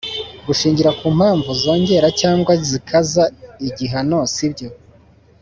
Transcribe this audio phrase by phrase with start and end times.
[0.45, 3.23] gushingira ku mpamvu zongera cyangwa zikaza
[3.67, 4.69] igihano si byo